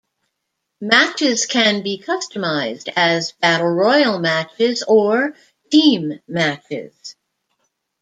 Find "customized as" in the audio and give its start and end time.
2.03-3.33